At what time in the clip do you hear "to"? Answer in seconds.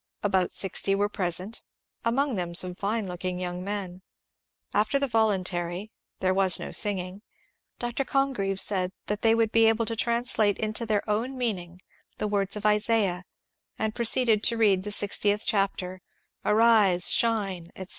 9.85-9.95, 14.45-14.57